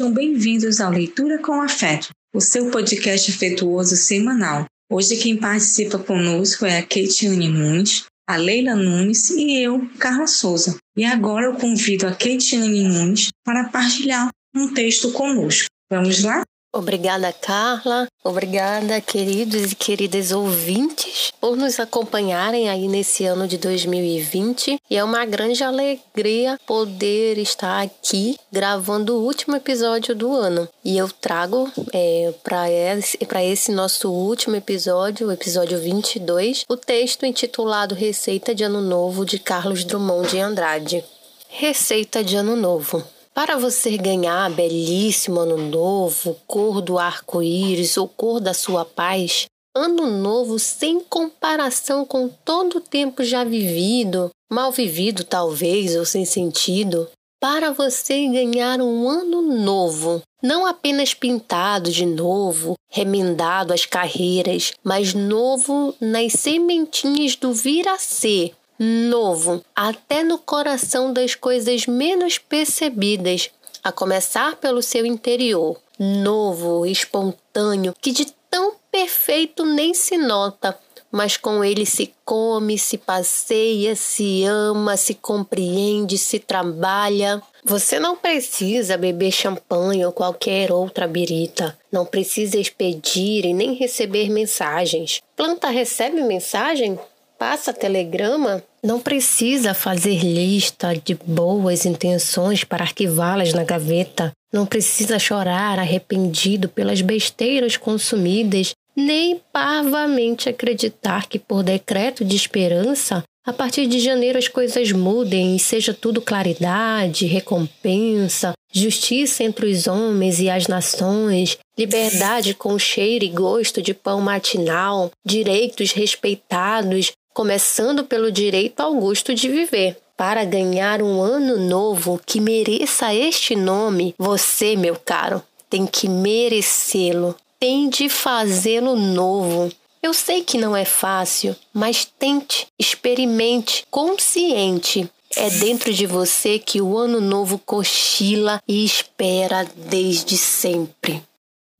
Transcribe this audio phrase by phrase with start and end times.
[0.00, 4.64] Sejam bem-vindos ao Leitura com Afeto, o seu podcast afetuoso semanal.
[4.90, 10.78] Hoje quem participa conosco é a Keitiane Nunes, a Leila Nunes e eu, Carla Souza.
[10.96, 15.68] E agora eu convido a Keitiane Nunes para partilhar um texto conosco.
[15.92, 16.44] Vamos lá?
[16.72, 18.06] Obrigada, Carla.
[18.22, 24.80] Obrigada, queridos e queridas ouvintes, por nos acompanharem aí nesse ano de 2020.
[24.88, 30.68] E é uma grande alegria poder estar aqui gravando o último episódio do ano.
[30.84, 37.26] E eu trago é, para esse, esse nosso último episódio, o episódio 22, o texto
[37.26, 41.04] intitulado Receita de Ano Novo de Carlos Drummond de Andrade.
[41.48, 43.04] Receita de Ano Novo.
[43.42, 50.06] Para você ganhar belíssimo ano novo, cor do arco-íris ou cor da sua paz, ano
[50.10, 57.08] novo sem comparação com todo o tempo já vivido, mal vivido talvez ou sem sentido,
[57.40, 65.14] para você ganhar um ano novo, não apenas pintado de novo, remendado as carreiras, mas
[65.14, 73.50] novo nas sementinhas do vir a ser, novo, até no coração das coisas menos percebidas,
[73.84, 80.78] a começar pelo seu interior, novo, espontâneo, que de tão perfeito nem se nota,
[81.12, 87.42] mas com ele se come, se passeia, se ama, se compreende, se trabalha.
[87.64, 91.76] Você não precisa beber champanhe ou qualquer outra birita.
[91.90, 95.20] Não precisa expedir e nem receber mensagens.
[95.36, 96.98] Planta recebe mensagem?
[97.36, 98.62] Passa telegrama?
[98.82, 104.32] Não precisa fazer lista de boas intenções para arquivá-las na gaveta.
[104.50, 113.22] Não precisa chorar arrependido pelas besteiras consumidas, nem parvamente acreditar que, por decreto de esperança,
[113.46, 119.86] a partir de janeiro as coisas mudem e seja tudo claridade, recompensa, justiça entre os
[119.86, 128.04] homens e as nações, liberdade com cheiro e gosto de pão matinal, direitos respeitados, começando
[128.04, 129.98] pelo direito ao gosto de viver.
[130.16, 137.34] Para ganhar um ano novo que mereça este nome, você, meu caro, tem que merecê-lo,
[137.58, 139.72] tem de fazê-lo novo.
[140.02, 145.10] Eu sei que não é fácil, mas tente, experimente, consciente.
[145.36, 151.22] É dentro de você que o ano novo cochila e espera desde sempre.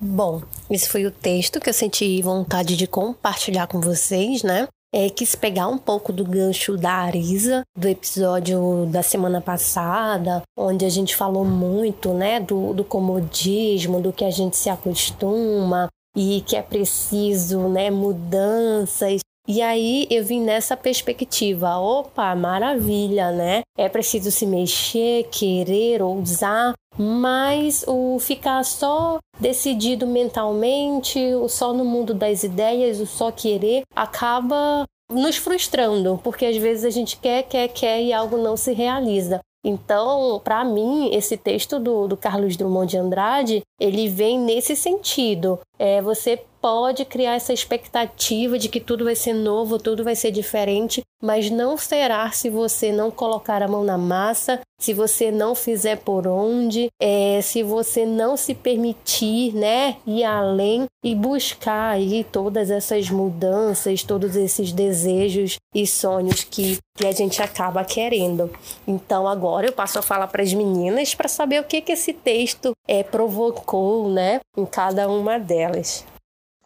[0.01, 4.69] Bom, esse foi o texto que eu senti vontade de compartilhar com vocês, né?
[4.93, 10.85] É, quis pegar um pouco do gancho da Arisa, do episódio da semana passada, onde
[10.85, 16.43] a gente falou muito né, do, do comodismo, do que a gente se acostuma e
[16.43, 19.21] que é preciso né, mudanças.
[19.49, 23.63] E aí eu vim nessa perspectiva, opa, maravilha, né?
[23.77, 31.83] É preciso se mexer, querer, ousar, mas o ficar só decidido mentalmente, o só no
[31.83, 37.45] mundo das ideias, o só querer, acaba nos frustrando, porque às vezes a gente quer,
[37.45, 39.41] quer, quer e algo não se realiza.
[39.65, 45.59] Então, para mim, esse texto do, do Carlos Drummond de Andrade, ele vem nesse sentido.
[45.79, 50.31] É, você pode criar essa expectativa de que tudo vai ser novo, tudo vai ser
[50.31, 55.55] diferente, mas não será se você não colocar a mão na massa, se você não
[55.55, 62.25] fizer por onde, é, se você não se permitir, né, ir além e buscar aí
[62.25, 68.51] todas essas mudanças, todos esses desejos e sonhos que, que a gente acaba querendo.
[68.87, 72.13] Então agora eu passo a falar para as meninas para saber o que que esse
[72.13, 76.05] texto é provocou, né, em cada uma delas.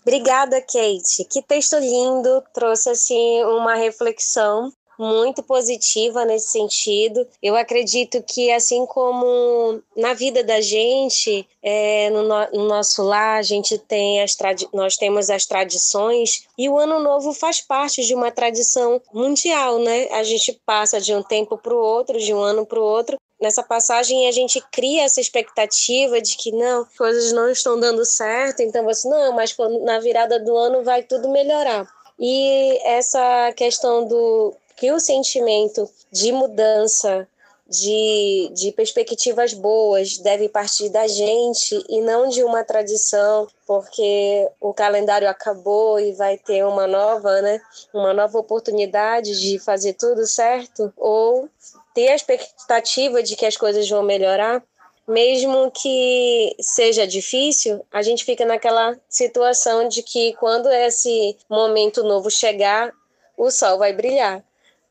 [0.06, 1.25] Obrigada, Kate.
[1.31, 7.26] Que texto lindo, trouxe assim uma reflexão muito positiva nesse sentido.
[7.42, 13.38] Eu acredito que, assim como na vida da gente, é, no, no, no, nosso lar,
[13.38, 14.37] a gente tem as
[14.72, 20.09] nós temos as tradições e o Ano Novo faz parte de uma tradição mundial, né?
[20.12, 23.16] A gente passa de um tempo para o outro, de um ano para o outro,
[23.41, 28.60] nessa passagem a gente cria essa expectativa de que não, coisas não estão dando certo,
[28.60, 31.86] então você não, mas na virada do ano vai tudo melhorar.
[32.19, 37.28] E essa questão do que o sentimento de mudança,
[37.66, 44.75] de, de perspectivas boas deve partir da gente e não de uma tradição, porque o
[44.75, 47.60] calendário acabou e vai ter uma nova, né,
[47.92, 51.48] uma nova oportunidade de fazer tudo certo, ou
[51.95, 54.63] ter a expectativa de que as coisas vão melhorar,
[55.07, 62.31] mesmo que seja difícil, a gente fica naquela situação de que quando esse momento novo
[62.31, 62.91] chegar,
[63.37, 64.43] o sol vai brilhar.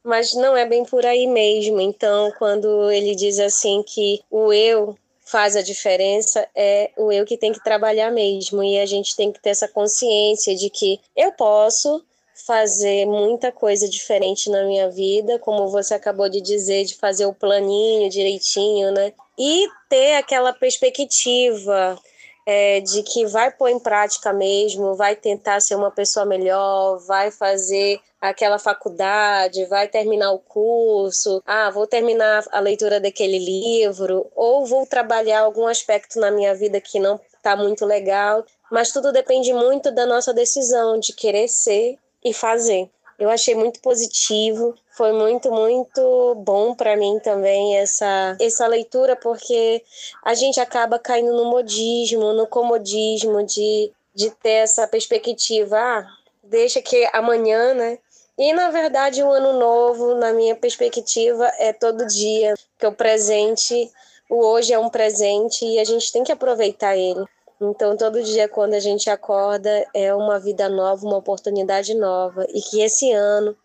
[0.04, 1.80] Mas não é bem por aí mesmo.
[1.80, 7.38] Então, quando ele diz assim que o eu faz a diferença é o eu que
[7.38, 8.62] tem que trabalhar mesmo.
[8.64, 12.04] E a gente tem que ter essa consciência de que eu posso
[12.46, 17.34] fazer muita coisa diferente na minha vida, como você acabou de dizer, de fazer o
[17.34, 19.14] planinho direitinho, né?
[19.40, 21.98] E ter aquela perspectiva
[22.46, 27.32] é, de que vai pôr em prática mesmo, vai tentar ser uma pessoa melhor, vai
[27.32, 34.66] fazer aquela faculdade, vai terminar o curso, ah, vou terminar a leitura daquele livro, ou
[34.66, 39.54] vou trabalhar algum aspecto na minha vida que não está muito legal, mas tudo depende
[39.54, 42.90] muito da nossa decisão de querer ser e fazer.
[43.18, 49.84] Eu achei muito positivo, foi muito, muito bom para mim também essa, essa leitura, porque
[50.24, 56.08] a gente acaba caindo no modismo, no comodismo de, de ter essa perspectiva, ah,
[56.44, 58.00] deixa que amanhã, né?
[58.38, 63.92] E na verdade, o ano novo, na minha perspectiva, é todo dia, que o presente,
[64.30, 67.24] o hoje é um presente e a gente tem que aproveitar ele.
[67.70, 72.46] Então, todo dia, quando a gente acorda, é uma vida nova, uma oportunidade nova.
[72.50, 73.56] E que esse ano,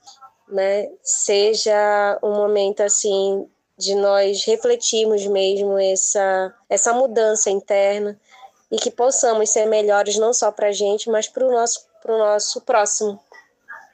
[0.49, 8.19] né, seja um momento assim de nós refletirmos mesmo essa, essa mudança interna
[8.71, 12.61] e que possamos ser melhores não só para a gente, mas para o nosso, nosso
[12.61, 13.21] próximo.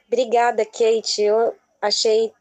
[0.07, 1.21] Obrigada, Kate.
[1.21, 2.31] Eu achei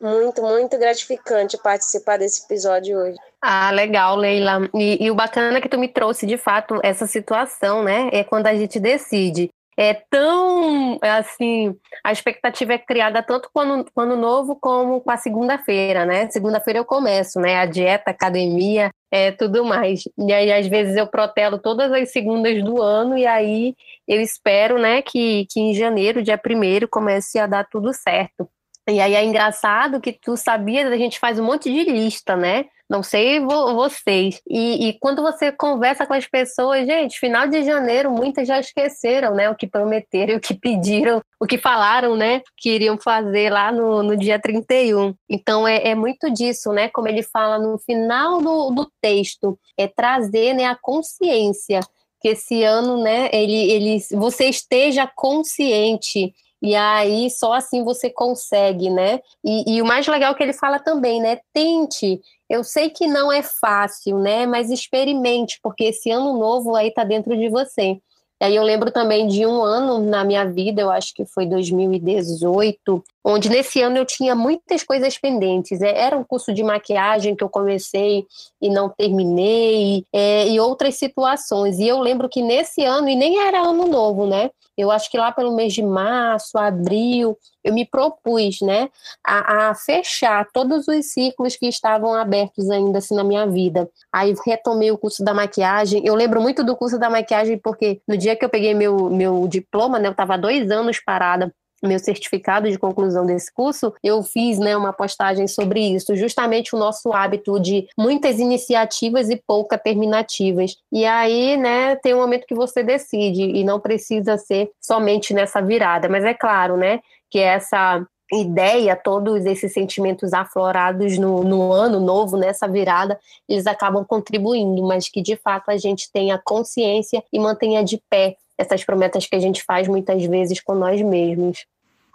[0.00, 3.18] muito, muito gratificante participar desse episódio hoje.
[3.46, 4.70] Ah, legal, Leila.
[4.74, 8.08] E, e, o bacana é que tu me trouxe, de fato, essa situação, né?
[8.10, 9.50] É quando a gente decide.
[9.76, 15.18] É tão, assim, a expectativa é criada tanto com o ano novo como com a
[15.18, 16.30] segunda-feira, né?
[16.30, 17.56] Segunda-feira eu começo, né?
[17.56, 20.04] A dieta, academia, é tudo mais.
[20.16, 23.74] E aí, às vezes, eu protelo todas as segundas do ano e aí
[24.08, 28.48] eu espero, né, que, que em janeiro, dia primeiro, comece a dar tudo certo.
[28.88, 32.66] E aí é engraçado que tu sabia, a gente faz um monte de lista, né?
[32.88, 34.42] Não sei vocês.
[34.46, 39.34] E, e, quando você conversa com as pessoas, gente, final de janeiro, muitas já esqueceram,
[39.34, 39.48] né?
[39.48, 42.42] O que prometeram, o que pediram, o que falaram, né?
[42.56, 45.14] Que iriam fazer lá no, no dia 31.
[45.28, 46.88] Então é, é muito disso, né?
[46.90, 51.80] Como ele fala no final do, do texto, é trazer né, a consciência
[52.20, 56.32] que esse ano, né, ele, ele, você esteja consciente
[56.64, 59.20] e aí só assim você consegue, né?
[59.44, 61.38] E, e, o mais legal é que ele fala também, né?
[61.52, 62.22] Tente.
[62.48, 64.46] Eu sei que não é fácil, né?
[64.46, 68.00] Mas experimente, porque esse ano novo aí tá dentro de você.
[68.40, 71.44] E aí eu lembro também de um ano na minha vida, eu acho que foi
[71.44, 75.80] 2018, onde nesse ano eu tinha muitas coisas pendentes.
[75.80, 78.26] É, era um curso de maquiagem que eu comecei
[78.60, 81.78] e não terminei, é, e outras situações.
[81.78, 84.50] E eu lembro que nesse ano, e nem era ano novo, né?
[84.76, 88.90] Eu acho que lá pelo mês de março, abril, eu me propus, né,
[89.24, 93.88] a, a, fechar todos os ciclos que estavam abertos ainda assim na minha vida.
[94.12, 96.04] Aí retomei o curso da maquiagem.
[96.04, 99.46] Eu lembro muito do curso da maquiagem porque no dia que eu peguei meu, meu
[99.46, 101.54] diploma, né, eu estava dois anos parada
[101.86, 106.78] meu certificado de conclusão desse curso, eu fiz né, uma postagem sobre isso, justamente o
[106.78, 110.76] nosso hábito de muitas iniciativas e pouca terminativas.
[110.92, 115.60] E aí, né, tem um momento que você decide, e não precisa ser somente nessa
[115.60, 122.00] virada, mas é claro, né, que essa ideia, todos esses sentimentos aflorados no, no, ano
[122.00, 123.18] novo, nessa virada,
[123.48, 128.36] eles acabam contribuindo, mas que de fato a gente tenha consciência e mantenha de pé
[128.56, 131.66] essas promessas que a gente faz muitas vezes com nós mesmos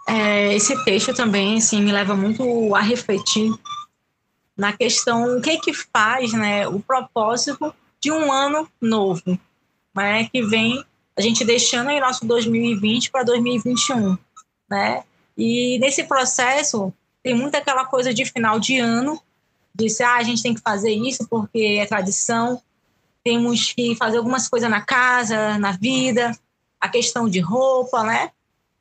[0.08, 3.52] é, esse texto também assim, me leva muito a refletir
[4.56, 9.38] na questão o que que faz né, o propósito de um ano novo,
[9.94, 10.84] né, que vem
[11.16, 14.16] a gente deixando aí nosso 2020 para 2021,
[14.70, 15.04] né?
[15.36, 16.92] E nesse processo
[17.22, 19.20] tem muita aquela coisa de final de ano,
[19.74, 22.60] de ah, a gente tem que fazer isso porque é tradição,
[23.22, 26.36] temos que fazer algumas coisas na casa, na vida,
[26.80, 28.30] a questão de roupa, né?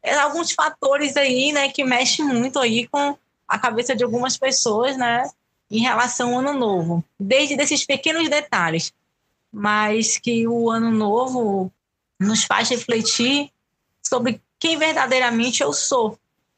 [0.01, 4.97] É, alguns fatores aí, né, que mexem muito aí com a cabeça de algumas pessoas,
[4.97, 5.29] né,
[5.69, 7.03] em relação ao ano novo.
[7.19, 8.93] Desde desses pequenos detalhes,
[9.51, 11.71] mas que o ano novo
[12.19, 13.51] nos faz refletir
[14.01, 16.17] sobre quem verdadeiramente eu sou,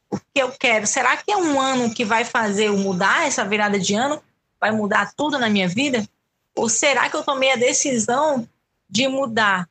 [0.09, 0.85] o que eu quero.
[0.85, 4.21] Será que é um ano que vai fazer eu mudar essa virada de ano?
[4.59, 6.07] Vai mudar tudo na minha vida?
[6.55, 8.47] Ou será que eu tomei a decisão
[8.89, 9.69] de mudar,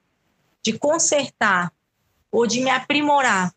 [0.62, 1.70] de consertar
[2.32, 3.52] ou de me aprimorar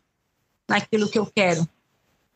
[0.68, 1.68] naquilo que eu quero,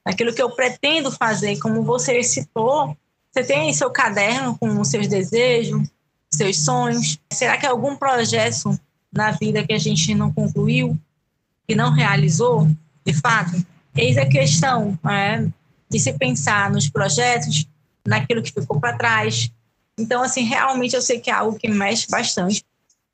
[0.05, 1.59] naquilo que eu pretendo fazer.
[1.59, 2.97] Como você citou,
[3.33, 5.89] você tem seu caderno com os seus desejos,
[6.31, 7.19] seus sonhos.
[7.33, 8.79] Será que é algum projeto
[9.13, 10.99] na vida que a gente não concluiu,
[11.67, 12.69] que não realizou,
[13.05, 13.65] de fato?
[13.97, 15.47] Eis a questão é,
[15.91, 17.67] de se pensar nos projetos,
[18.07, 19.53] naquilo que ficou para trás,
[19.99, 22.65] Então, assim, realmente eu sei que é algo que mexe bastante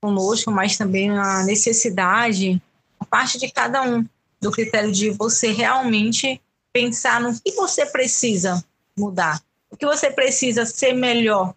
[0.00, 2.60] conosco, mas também a necessidade,
[3.00, 4.06] a parte de cada um,
[4.44, 8.62] do critério de você realmente pensar no que você precisa
[8.96, 11.54] mudar, o que você precisa ser melhor, o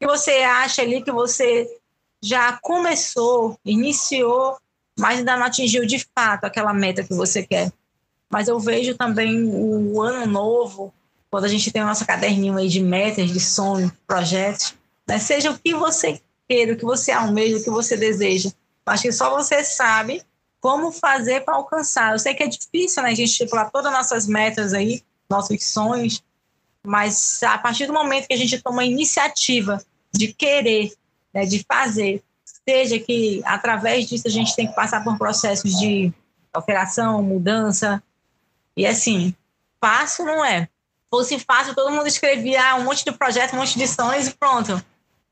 [0.00, 1.70] que você acha ali que você
[2.20, 4.58] já começou, iniciou,
[4.98, 7.72] mas ainda não atingiu de fato aquela meta que você quer.
[8.28, 10.92] Mas eu vejo também o ano novo,
[11.30, 14.74] quando a gente tem o nosso caderninho aí de metas, de sonhos, projetos,
[15.06, 15.18] né?
[15.18, 18.50] seja o que você queira, o que você almeja, o que você deseja.
[18.84, 20.24] Acho que só você sabe
[20.60, 22.12] como fazer para alcançar.
[22.12, 25.64] Eu sei que é difícil, né, a gente estipular todas as nossas metas aí, nossos
[25.64, 26.22] sonhos,
[26.84, 30.92] mas a partir do momento que a gente toma a iniciativa de querer,
[31.32, 32.22] né, de fazer,
[32.68, 36.12] seja que através disso a gente tem que passar por processos de
[36.52, 38.02] alteração, mudança,
[38.76, 39.34] e assim,
[39.80, 40.68] fácil não é.
[41.10, 44.82] Fosse fácil, todo mundo escrevia um monte de projetos, um monte de sonhos e pronto.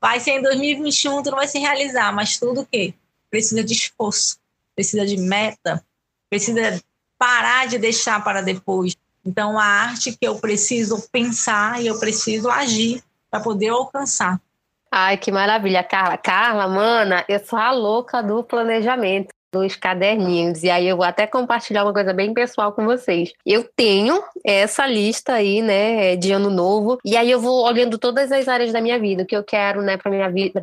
[0.01, 2.93] Vai ser em 2021, tudo vai se realizar, mas tudo o quê?
[3.29, 4.38] Precisa de esforço,
[4.79, 5.83] precisa de meta,
[6.29, 6.81] precisa
[7.17, 8.95] parar de deixar para depois.
[9.25, 14.39] Então, a arte que eu preciso pensar e eu preciso agir para poder alcançar.
[14.89, 16.17] Ai, que maravilha, Carla.
[16.17, 20.63] Carla, mana, eu sou a louca do planejamento dos caderninhos.
[20.63, 23.33] E aí eu vou até compartilhar uma coisa bem pessoal com vocês.
[23.45, 28.31] Eu tenho essa lista aí, né, de ano novo, e aí eu vou olhando todas
[28.31, 30.61] as áreas da minha vida, o que eu quero, né, para minha vida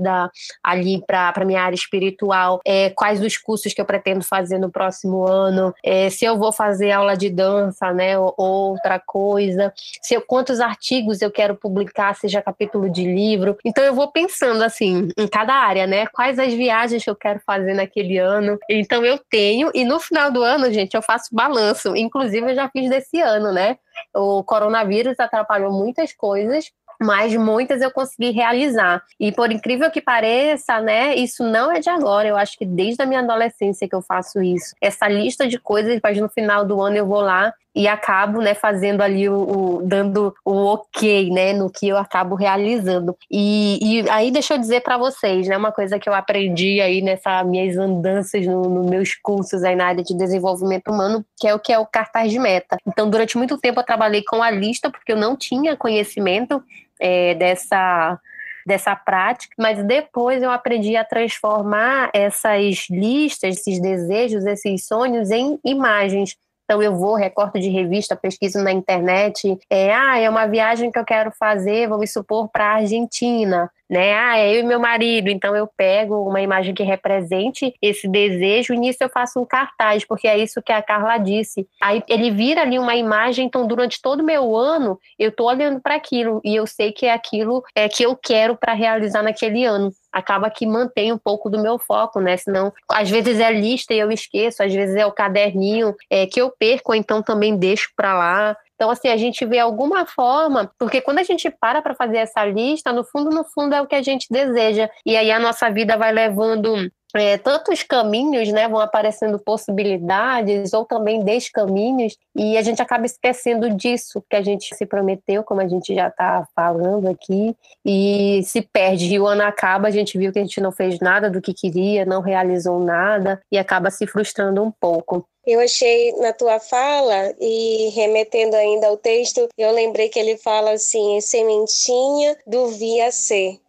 [0.62, 4.70] ali para para minha área espiritual, é, quais os cursos que eu pretendo fazer no
[4.70, 10.14] próximo ano, é, se eu vou fazer aula de dança, né, ou outra coisa, se
[10.14, 13.56] eu, quantos artigos eu quero publicar, seja capítulo de livro.
[13.64, 17.40] Então eu vou pensando assim, em cada área, né, quais as viagens que eu quero
[17.44, 18.58] fazer naquele ano.
[18.76, 21.96] Então eu tenho, e no final do ano, gente, eu faço balanço.
[21.96, 23.78] Inclusive, eu já fiz desse ano, né?
[24.14, 29.02] O coronavírus atrapalhou muitas coisas, mas muitas eu consegui realizar.
[29.18, 33.02] E por incrível que pareça, né, isso não é de agora, eu acho que desde
[33.02, 34.74] a minha adolescência que eu faço isso.
[34.80, 38.54] Essa lista de coisas, mas no final do ano eu vou lá e acabo, né,
[38.54, 43.14] fazendo ali o, o, dando o ok, né, no que eu acabo realizando.
[43.30, 47.02] E, e aí deixa eu dizer para vocês, né, uma coisa que eu aprendi aí
[47.02, 51.54] nessas minhas andanças nos no meus cursos aí na área de desenvolvimento humano, que é
[51.54, 52.78] o que é o cartaz de meta.
[52.86, 56.64] Então, durante muito tempo eu trabalhei com a lista porque eu não tinha conhecimento
[56.98, 58.18] é, dessa
[58.66, 65.56] dessa prática, mas depois eu aprendi a transformar essas listas, esses desejos, esses sonhos em
[65.64, 66.36] imagens.
[66.66, 69.56] Então eu vou, recorto de revista, pesquiso na internet.
[69.70, 74.14] É, ah, é uma viagem que eu quero fazer, vamos supor, para a Argentina né?
[74.14, 75.28] Ah, é eu e meu marido.
[75.28, 80.04] Então eu pego uma imagem que represente esse desejo e nisso eu faço um cartaz,
[80.04, 81.66] porque é isso que a Carla disse.
[81.80, 85.80] Aí ele vira ali uma imagem, então durante todo o meu ano eu tô olhando
[85.80, 89.64] para aquilo e eu sei que é aquilo é que eu quero para realizar naquele
[89.64, 92.38] ano acaba que mantém um pouco do meu foco, né?
[92.38, 96.40] Senão, às vezes é lista e eu esqueço, às vezes é o caderninho é, que
[96.40, 98.56] eu perco, então também deixo para lá.
[98.74, 102.44] Então, assim, a gente vê alguma forma, porque quando a gente para para fazer essa
[102.46, 104.88] lista, no fundo, no fundo é o que a gente deseja.
[105.04, 110.84] E aí a nossa vida vai levando é, tantos caminhos, né, vão aparecendo possibilidades ou
[110.84, 115.68] também descaminhos e a gente acaba esquecendo disso que a gente se prometeu, como a
[115.68, 117.54] gente já está falando aqui,
[117.84, 119.12] e se perde.
[119.12, 121.54] E o ano acaba, a gente viu que a gente não fez nada do que
[121.54, 125.26] queria, não realizou nada e acaba se frustrando um pouco.
[125.46, 130.72] Eu achei na tua fala, e remetendo ainda ao texto, eu lembrei que ele fala
[130.72, 133.60] assim: sementinha do via ser.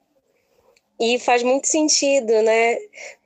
[1.00, 2.78] E faz muito sentido, né?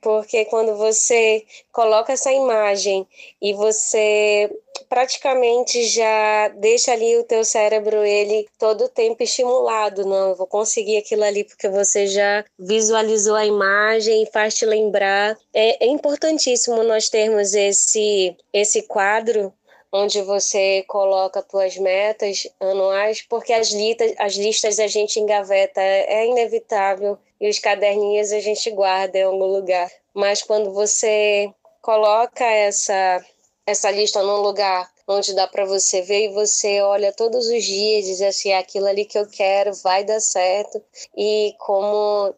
[0.01, 3.07] Porque quando você coloca essa imagem
[3.41, 4.49] e você
[4.89, 10.97] praticamente já deixa ali o teu cérebro ele todo o tempo estimulado, não, vou conseguir
[10.97, 15.37] aquilo ali porque você já visualizou a imagem e faz te lembrar.
[15.53, 19.53] É, é importantíssimo nós termos esse esse quadro
[19.93, 26.27] onde você coloca suas metas anuais, porque as, listas, as listas a gente engaveta, é
[26.27, 29.91] inevitável, e os caderninhos a gente guarda em algum lugar.
[30.13, 33.25] Mas quando você coloca essa,
[33.65, 38.05] essa lista num lugar onde dá para você ver e você olha todos os dias
[38.05, 40.81] e diz assim, é aquilo ali que eu quero vai dar certo.
[41.17, 42.33] E como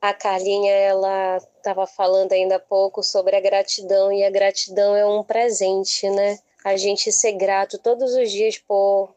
[0.00, 5.04] a Carlinha ela estava falando ainda há pouco sobre a gratidão e a gratidão é
[5.04, 6.38] um presente, né?
[6.64, 9.14] a gente ser grato todos os dias por,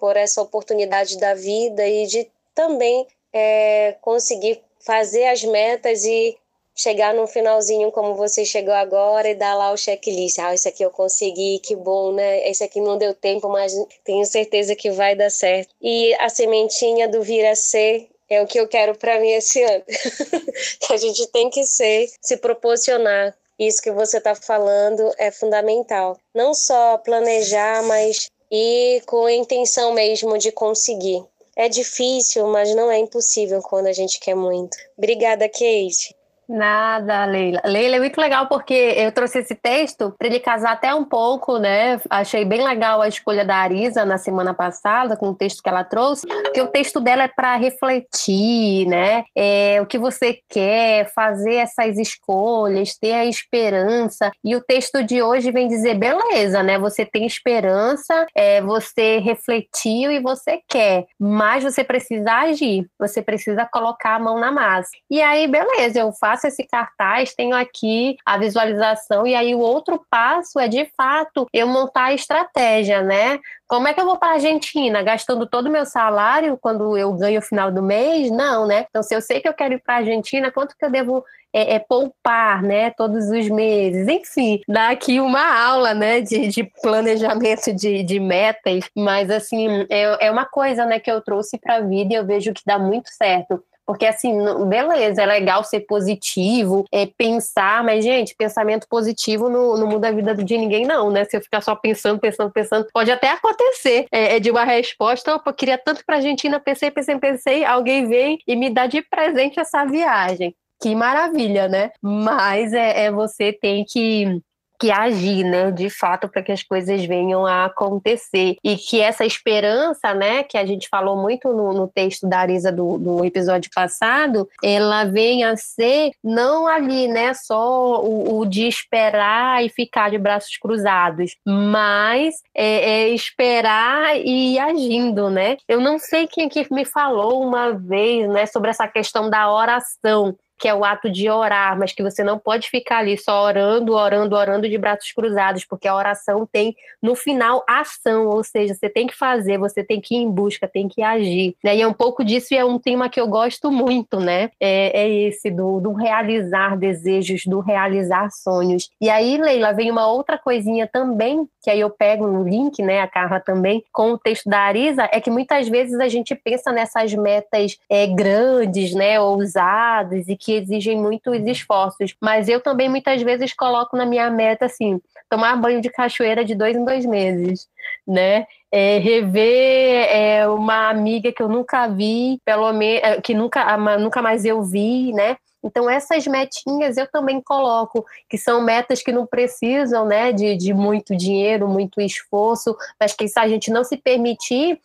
[0.00, 6.38] por essa oportunidade da vida e de também é, conseguir fazer as metas e
[6.76, 10.38] chegar no finalzinho como você chegou agora e dar lá o checklist.
[10.38, 12.48] Ah, isso aqui eu consegui, que bom, né?
[12.48, 13.72] Esse aqui não deu tempo, mas
[14.04, 15.74] tenho certeza que vai dar certo.
[15.80, 19.62] E a sementinha do vir a ser É o que eu quero para mim esse
[19.62, 19.84] ano.
[20.80, 23.36] que a gente tem que ser, se proporcionar.
[23.58, 26.18] Isso que você está falando é fundamental.
[26.34, 31.22] Não só planejar, mas ir com a intenção mesmo de conseguir.
[31.56, 34.76] É difícil, mas não é impossível quando a gente quer muito.
[34.96, 36.14] Obrigada, Kate.
[36.48, 37.60] Nada, Leila.
[37.64, 41.58] Leila é muito legal porque eu trouxe esse texto para ele casar até um pouco,
[41.58, 42.00] né?
[42.10, 45.84] Achei bem legal a escolha da Arisa na semana passada, com o texto que ela
[45.84, 49.24] trouxe, porque o texto dela é para refletir, né?
[49.34, 54.30] É, o que você quer, fazer essas escolhas, ter a esperança.
[54.44, 56.78] E o texto de hoje vem dizer: beleza, né?
[56.78, 63.66] Você tem esperança, é, você refletiu e você quer, mas você precisa agir, você precisa
[63.72, 64.90] colocar a mão na massa.
[65.10, 69.60] E aí, beleza, eu faço faço esse cartaz, tenho aqui a visualização, e aí o
[69.60, 73.38] outro passo é de fato eu montar a estratégia, né?
[73.66, 75.02] Como é que eu vou para a Argentina?
[75.02, 78.30] Gastando todo o meu salário quando eu ganho o final do mês?
[78.30, 78.86] Não, né?
[78.88, 81.24] Então, se eu sei que eu quero ir para a Argentina, quanto que eu devo
[81.54, 82.90] é, é, poupar, né?
[82.90, 84.08] Todos os meses?
[84.08, 86.20] Enfim, dá aqui uma aula, né?
[86.20, 90.98] De, de planejamento de, de metas, mas assim, é, é uma coisa, né?
[90.98, 94.32] Que eu trouxe para a vida e eu vejo que dá muito certo porque, assim,
[94.66, 100.12] beleza, é legal ser positivo, é pensar, mas, gente, pensamento positivo não, não muda a
[100.12, 101.24] vida de ninguém, não, né?
[101.24, 105.34] Se eu ficar só pensando, pensando, pensando, pode até acontecer é, é de uma resposta,
[105.34, 109.60] opa, queria tanto pra Argentina, pensei, pensei, pensei, alguém vem e me dá de presente
[109.60, 110.54] essa viagem.
[110.84, 111.92] Que maravilha, né?
[112.02, 114.38] Mas é, é você tem que
[114.78, 118.56] que agir, né, de fato, para que as coisas venham a acontecer.
[118.62, 122.72] E que essa esperança, né, que a gente falou muito no, no texto da Arisa
[122.72, 128.66] do, do, episódio passado, ela venha a ser não ali, né, só o, o de
[128.66, 135.56] esperar e ficar de braços cruzados, mas é, é esperar e ir agindo, né?
[135.68, 140.36] Eu não sei quem que me falou uma vez, né, sobre essa questão da oração
[140.58, 143.94] que é o ato de orar, mas que você não pode ficar ali só orando,
[143.94, 148.88] orando, orando de braços cruzados, porque a oração tem no final ação, ou seja, você
[148.88, 151.56] tem que fazer, você tem que ir em busca, tem que agir.
[151.62, 151.76] Né?
[151.76, 154.50] E é um pouco disso e é um tema que eu gosto muito, né?
[154.60, 158.90] É, é esse do, do realizar desejos, do realizar sonhos.
[159.00, 163.00] E aí, Leila, vem uma outra coisinha também, que aí eu pego no link, né,
[163.00, 166.70] a Carla também, com o texto da Arisa, é que muitas vezes a gente pensa
[166.72, 172.14] nessas metas é, grandes, né, ousadas e que exigem muitos esforços.
[172.20, 176.54] Mas eu também muitas vezes coloco na minha meta assim, tomar banho de cachoeira de
[176.54, 177.66] dois em dois meses,
[178.06, 178.46] né?
[178.70, 184.20] É, rever é, uma amiga que eu nunca vi, pelo menos é, que nunca, nunca
[184.20, 185.36] mais eu vi, né?
[185.64, 190.74] Então, essas metinhas eu também coloco, que são metas que não precisam né, de, de
[190.74, 194.78] muito dinheiro, muito esforço, mas que se a gente não se permitir,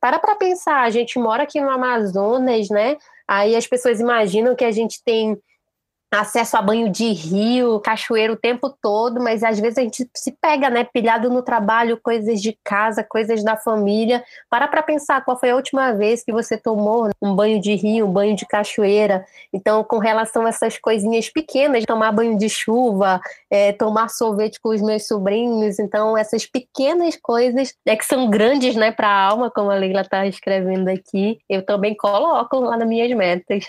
[0.00, 2.96] para para pensar, a gente mora aqui no Amazonas, né?
[3.26, 5.36] Aí as pessoas imaginam que a gente tem
[6.20, 10.32] acesso a banho de rio, cachoeiro o tempo todo, mas às vezes a gente se
[10.32, 14.24] pega, né, pilhado no trabalho, coisas de casa, coisas da família.
[14.50, 18.06] Para para pensar qual foi a última vez que você tomou um banho de rio,
[18.06, 19.24] um banho de cachoeira.
[19.52, 24.70] Então, com relação a essas coisinhas pequenas, tomar banho de chuva, é, tomar sorvete com
[24.70, 29.50] os meus sobrinhos, então essas pequenas coisas é que são grandes, né, para a alma,
[29.50, 33.64] como a Leila está escrevendo aqui, eu também coloco lá nas minhas metas.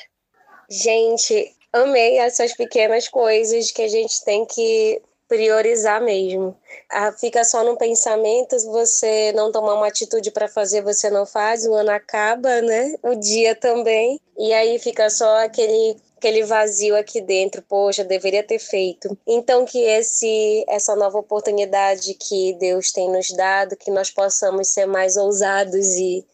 [0.69, 6.55] Gente, amei essas pequenas coisas que a gente tem que priorizar mesmo.
[6.89, 11.65] Ah, fica só no pensamento, você não tomar uma atitude para fazer, você não faz,
[11.65, 12.95] o ano acaba, né?
[13.03, 14.19] O dia também.
[14.38, 19.15] E aí fica só aquele aquele vazio aqui dentro, poxa, deveria ter feito.
[19.27, 24.85] Então que esse essa nova oportunidade que Deus tem nos dado, que nós possamos ser
[24.85, 26.25] mais ousados e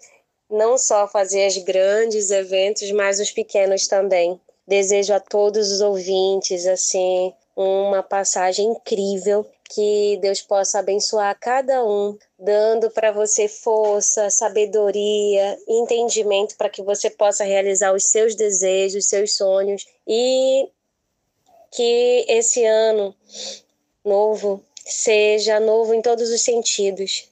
[0.49, 4.39] não só fazer os grandes eventos, mas os pequenos também.
[4.67, 9.45] Desejo a todos os ouvintes assim uma passagem incrível.
[9.73, 17.09] Que Deus possa abençoar cada um, dando para você força, sabedoria, entendimento para que você
[17.09, 19.85] possa realizar os seus desejos, seus sonhos.
[20.05, 20.67] E
[21.71, 23.15] que esse ano
[24.03, 27.30] novo seja novo em todos os sentidos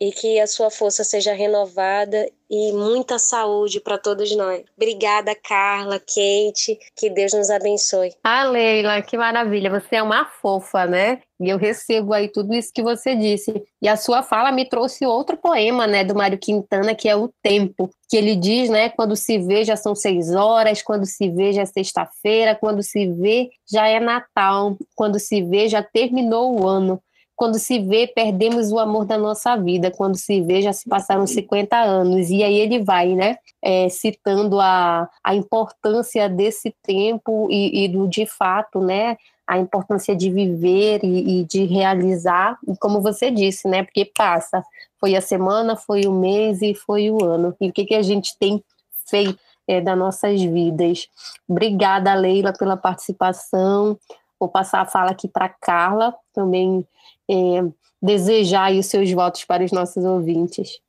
[0.00, 4.64] e que a sua força seja renovada e muita saúde para todos nós.
[4.74, 8.12] Obrigada, Carla, Kate, que Deus nos abençoe.
[8.24, 11.20] Ah, Leila, que maravilha, você é uma fofa, né?
[11.38, 13.62] E eu recebo aí tudo isso que você disse.
[13.80, 17.30] E a sua fala me trouxe outro poema, né, do Mário Quintana, que é O
[17.42, 21.52] Tempo, que ele diz, né, quando se vê já são seis horas, quando se vê
[21.52, 26.66] já é sexta-feira, quando se vê já é Natal, quando se vê já terminou o
[26.66, 27.00] ano
[27.40, 29.90] quando se vê, perdemos o amor da nossa vida.
[29.90, 32.28] Quando se vê, já se passaram 50 anos.
[32.28, 33.38] E aí ele vai, né?
[33.62, 39.16] É, citando a, a importância desse tempo e, e do de fato, né?
[39.46, 43.82] a importância de viver e, e, de realizar, e como você disse, né?
[43.82, 44.62] Porque passa,
[45.00, 47.56] foi a semana, foi o mês e foi o ano.
[47.58, 48.62] E o que, que a gente tem
[49.08, 51.08] feito é, das nossas vidas?
[51.48, 53.98] Obrigada, Leila, pela participação.
[54.40, 56.86] Vou passar a fala aqui para Carla, também
[57.30, 57.62] é,
[58.02, 60.80] desejar os seus votos para os nossos ouvintes.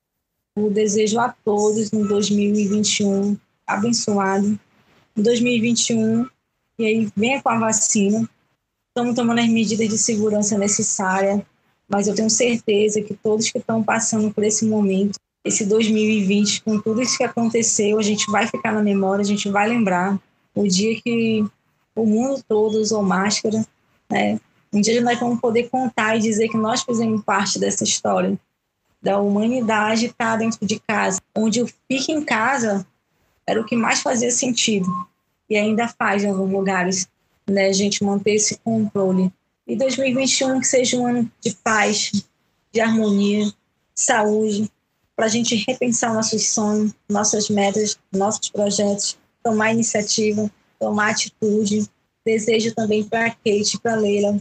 [0.55, 3.37] Eu desejo a todos um 2021
[3.67, 4.57] abençoado.
[5.15, 6.25] Em 2021,
[6.79, 8.27] e aí venha com a vacina,
[8.87, 11.41] estamos tomando as medidas de segurança necessárias,
[11.87, 16.79] mas eu tenho certeza que todos que estão passando por esse momento, esse 2020, com
[16.79, 20.17] tudo isso que aconteceu, a gente vai ficar na memória, a gente vai lembrar
[20.55, 21.43] o dia que
[21.95, 23.65] o mundo todo usou máscara,
[24.09, 24.39] né?
[24.73, 28.39] Um dia nós vamos poder contar e dizer que nós fizemos parte dessa história
[29.01, 32.85] da humanidade estar dentro de casa, onde o fique em casa
[33.47, 34.87] era o que mais fazia sentido
[35.49, 37.07] e ainda faz em alguns lugares
[37.49, 39.31] né, a gente manter esse controle.
[39.67, 42.11] E 2021 que seja um ano de paz,
[42.71, 43.53] de harmonia, de
[43.95, 44.71] saúde,
[45.15, 50.49] para a gente repensar nossos sonhos, nossas metas, nossos projetos, tomar iniciativa,
[50.81, 51.87] tomar atitude.
[52.25, 54.37] Desejo também para Kate, para Leila,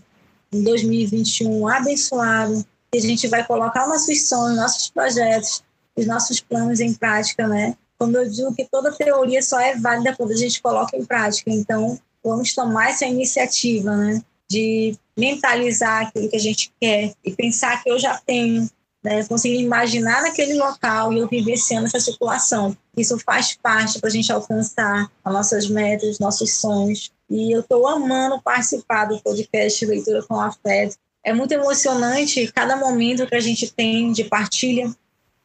[0.52, 5.62] um 2021 abençoado, que a gente vai colocar nossos sonhos, nossos projetos,
[5.96, 7.76] os nossos planos em prática, né?
[7.98, 11.50] Como eu digo que toda teoria só é válida quando a gente coloca em prática.
[11.50, 14.22] Então, vamos tomar essa iniciativa, né?
[14.50, 18.68] De mentalizar aquilo que a gente quer e pensar que eu já tenho,
[19.02, 19.24] né?
[19.24, 22.76] Conseguir imaginar naquele local e eu vivenciando essa situação.
[22.96, 27.10] Isso faz parte para a gente alcançar as nossas metas, nossos sonhos.
[27.28, 30.96] E eu estou amando participar do podcast Leitura com Afeto.
[31.22, 34.94] É muito emocionante cada momento que a gente tem de partilha.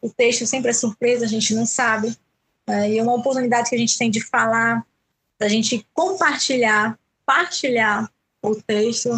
[0.02, 2.16] O texto sempre é surpresa, a gente não sabe.
[2.68, 4.86] É, e é uma oportunidade que a gente tem de falar,
[5.40, 8.10] da gente compartilhar, partilhar
[8.42, 9.10] o texto,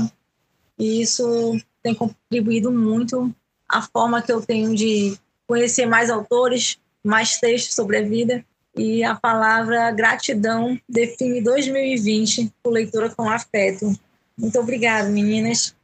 [0.77, 3.33] e isso tem contribuído muito
[3.67, 8.43] a forma que eu tenho de conhecer mais autores, mais textos sobre a vida.
[8.75, 13.97] E a palavra gratidão define 2020 por leitura com afeto.
[14.37, 15.75] Muito obrigada, meninas.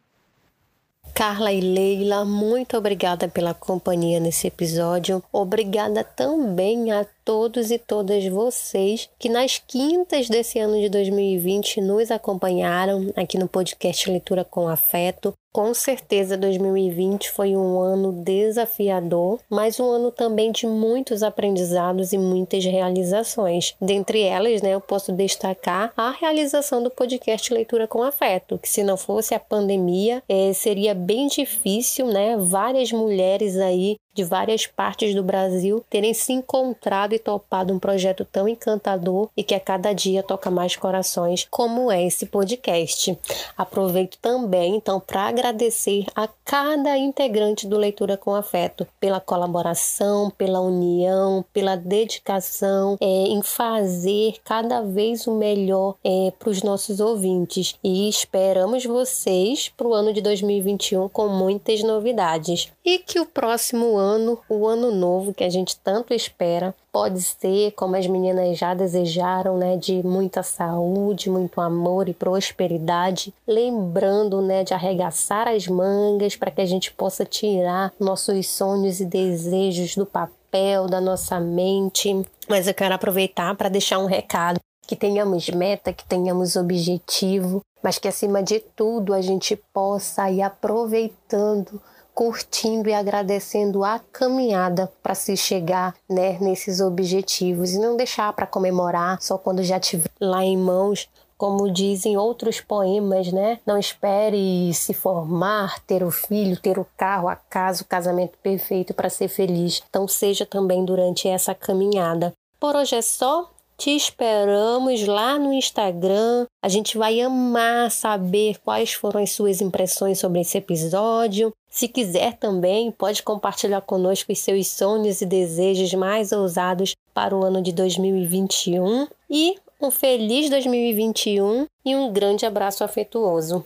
[1.14, 5.24] Carla e Leila, muito obrigada pela companhia nesse episódio.
[5.32, 12.12] Obrigada também a todos e todas vocês que nas quintas desse ano de 2020 nos
[12.12, 15.34] acompanharam aqui no podcast Leitura com Afeto.
[15.54, 22.18] Com certeza 2020 foi um ano desafiador, mas um ano também de muitos aprendizados e
[22.18, 23.76] muitas realizações.
[23.80, 28.84] Dentre elas, né, eu posso destacar a realização do podcast Leitura com Afeto, que se
[28.84, 32.36] não fosse a pandemia, é, seria bem difícil, né?
[32.36, 38.26] Várias mulheres aí de várias partes do Brasil terem se encontrado e topado um projeto
[38.26, 43.18] tão encantador e que a cada dia toca mais corações, como é esse podcast.
[43.58, 50.60] Aproveito também, então, para agradecer a cada integrante do Leitura com Afeto pela colaboração, pela
[50.60, 57.76] união, pela dedicação é, em fazer cada vez o melhor é, para os nossos ouvintes.
[57.84, 62.72] E esperamos vocês para o ano de 2021 com muitas novidades.
[62.86, 64.03] E que o próximo ano,
[64.50, 69.58] o ano novo que a gente tanto espera, pode ser, como as meninas já desejaram,
[69.58, 76.52] né, de muita saúde, muito amor e prosperidade, lembrando, né, de arregaçar as mangas para
[76.52, 82.26] que a gente possa tirar nossos sonhos e desejos do papel, da nossa mente.
[82.48, 84.60] Mas eu quero aproveitar para deixar um recado.
[84.86, 90.42] Que tenhamos meta, que tenhamos objetivo, mas que acima de tudo a gente possa ir
[90.42, 91.82] aproveitando
[92.14, 98.48] curtindo e agradecendo a caminhada para se chegar né, nesses objetivos e não deixar para
[98.48, 101.10] comemorar só quando já estiver lá em mãos.
[101.36, 103.60] Como dizem outros poemas, né?
[103.66, 108.94] Não espere se formar, ter o filho, ter o carro, a casa, o casamento perfeito
[108.94, 109.84] para ser feliz.
[109.90, 112.32] Então, seja também durante essa caminhada.
[112.60, 113.50] Por hoje é só.
[113.78, 116.46] Te esperamos lá no Instagram.
[116.62, 121.52] A gente vai amar saber quais foram as suas impressões sobre esse episódio.
[121.74, 127.44] Se quiser também, pode compartilhar conosco os seus sonhos e desejos mais ousados para o
[127.44, 129.08] ano de 2021.
[129.28, 133.66] E um feliz 2021 e um grande abraço afetuoso.